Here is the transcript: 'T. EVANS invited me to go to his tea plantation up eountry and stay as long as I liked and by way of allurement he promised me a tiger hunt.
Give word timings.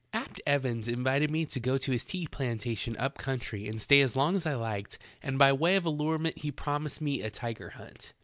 'T. 0.13 0.41
EVANS 0.47 0.87
invited 0.87 1.29
me 1.29 1.45
to 1.45 1.59
go 1.59 1.77
to 1.77 1.91
his 1.91 2.03
tea 2.03 2.25
plantation 2.25 2.97
up 2.97 3.19
eountry 3.19 3.69
and 3.69 3.79
stay 3.79 4.01
as 4.01 4.15
long 4.15 4.35
as 4.35 4.47
I 4.47 4.55
liked 4.55 4.97
and 5.21 5.37
by 5.37 5.53
way 5.53 5.75
of 5.75 5.85
allurement 5.85 6.39
he 6.39 6.51
promised 6.51 7.01
me 7.01 7.21
a 7.21 7.29
tiger 7.29 7.69
hunt. 7.69 8.13